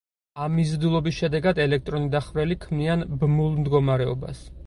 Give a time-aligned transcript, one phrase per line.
[0.43, 4.43] ამ მიზიდულობის შედეგად ელექტრონი და ხვრელი ქმნიან ბმულ მდგომარეობას.